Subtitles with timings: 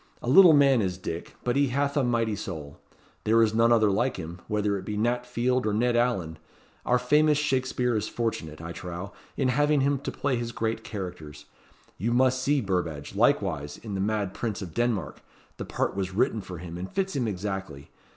[0.23, 2.79] A little man is Dick, but he hath a mighty soul.
[3.23, 6.39] There is none other like him, whether it be Nat Field or Ned Alleyn.
[6.87, 11.45] Our famous Shakespeare is fortunate, I trow, in having him to play his great characters.
[11.99, 15.21] You must see Burbadge, likewise, in the mad Prince of Denmark,
[15.57, 17.91] the part was written for him, and fits him exactly.